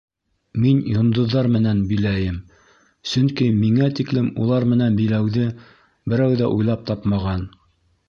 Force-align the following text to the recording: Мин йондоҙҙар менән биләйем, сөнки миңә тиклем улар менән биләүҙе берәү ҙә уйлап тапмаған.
Мин 0.61 0.77
йондоҙҙар 0.93 1.49
менән 1.55 1.83
биләйем, 1.91 2.39
сөнки 3.13 3.51
миңә 3.59 3.91
тиклем 4.01 4.33
улар 4.47 4.69
менән 4.75 5.01
биләүҙе 5.05 5.47
берәү 5.55 6.45
ҙә 6.45 6.53
уйлап 6.59 6.93
тапмаған. 6.93 7.51